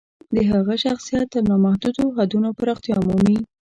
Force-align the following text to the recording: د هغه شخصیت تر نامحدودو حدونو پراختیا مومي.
د 0.35 0.37
هغه 0.51 0.75
شخصیت 0.85 1.25
تر 1.33 1.43
نامحدودو 1.49 2.03
حدونو 2.17 2.49
پراختیا 2.59 2.97
مومي. 3.05 3.37